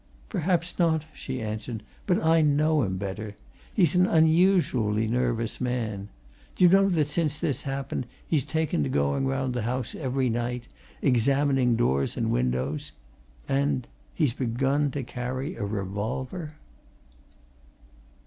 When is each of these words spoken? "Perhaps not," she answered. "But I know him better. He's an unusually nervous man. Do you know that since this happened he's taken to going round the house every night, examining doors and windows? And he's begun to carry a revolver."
"Perhaps 0.29 0.79
not," 0.79 1.03
she 1.13 1.43
answered. 1.43 1.83
"But 2.07 2.25
I 2.25 2.41
know 2.41 2.81
him 2.81 2.97
better. 2.97 3.35
He's 3.71 3.95
an 3.95 4.07
unusually 4.07 5.05
nervous 5.05 5.61
man. 5.61 6.09
Do 6.55 6.63
you 6.65 6.71
know 6.71 6.89
that 6.89 7.11
since 7.11 7.37
this 7.37 7.61
happened 7.61 8.07
he's 8.27 8.43
taken 8.43 8.81
to 8.81 8.89
going 8.89 9.27
round 9.27 9.53
the 9.53 9.61
house 9.61 9.93
every 9.93 10.27
night, 10.27 10.63
examining 11.03 11.75
doors 11.75 12.17
and 12.17 12.31
windows? 12.31 12.93
And 13.47 13.85
he's 14.15 14.33
begun 14.33 14.89
to 14.89 15.03
carry 15.03 15.55
a 15.55 15.65
revolver." 15.65 16.53